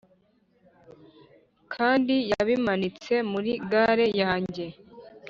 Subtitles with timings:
[1.73, 4.65] kandi yabimanitse muri galle yanjye